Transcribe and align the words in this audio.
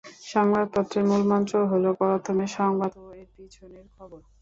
সংবাদপত্রের 0.27 1.03
মূলমন্ত্র 1.05 1.55
হ'ল 1.69 1.85
"প্রথমে 1.99 2.45
সংবাদ 2.57 2.91
ও 2.99 3.13
এর 3.13 3.27
পিছনের 3.35 3.85
খবর"। 3.95 4.19